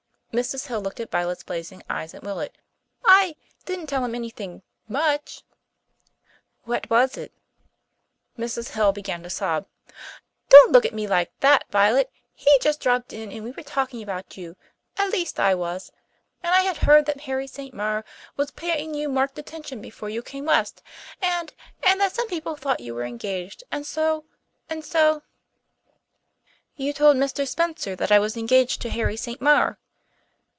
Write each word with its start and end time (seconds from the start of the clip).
Mrs. 0.31 0.67
Hill 0.67 0.79
looked 0.81 1.01
at 1.01 1.11
Violet's 1.11 1.43
blazing 1.43 1.83
eyes 1.89 2.13
and 2.13 2.23
wilted. 2.23 2.57
"I 3.03 3.35
didn't 3.65 3.87
tell 3.87 4.05
him 4.05 4.15
anything 4.15 4.61
much." 4.87 5.43
"What 6.63 6.89
was 6.89 7.17
it?" 7.17 7.33
Mrs. 8.37 8.69
Hill 8.69 8.93
began 8.93 9.23
to 9.23 9.29
sob. 9.29 9.65
"Don't 10.47 10.71
look 10.71 10.85
at 10.85 10.93
me 10.93 11.05
like 11.05 11.37
that, 11.41 11.65
Violet! 11.69 12.09
He 12.33 12.47
just 12.59 12.79
dropped 12.79 13.11
in 13.11 13.29
and 13.29 13.43
we 13.43 13.51
were 13.51 13.61
talking 13.61 14.01
about 14.01 14.37
you 14.37 14.55
at 14.95 15.11
least 15.11 15.37
I 15.37 15.53
was 15.53 15.91
and 16.41 16.53
I 16.55 16.61
had 16.61 16.77
heard 16.77 17.07
that 17.07 17.19
Harry 17.19 17.45
St. 17.45 17.73
Maur 17.73 18.05
was 18.37 18.51
paying 18.51 18.93
you 18.93 19.09
marked 19.09 19.37
attention 19.37 19.81
before 19.81 20.07
you 20.09 20.23
came 20.23 20.45
west 20.45 20.81
and 21.21 21.53
and 21.83 21.99
that 21.99 22.15
some 22.15 22.29
people 22.29 22.55
thought 22.55 22.79
you 22.79 22.95
were 22.95 23.03
engaged 23.03 23.65
and 23.69 23.85
so 23.85 24.23
and 24.69 24.85
so" 24.85 25.23
"You 26.77 26.93
told 26.93 27.17
Mr. 27.17 27.45
Spencer 27.45 27.97
that 27.97 28.13
I 28.13 28.19
was 28.19 28.37
engaged 28.37 28.81
to 28.83 28.89
Harry 28.89 29.17
St. 29.17 29.41
Maur?" 29.41 29.77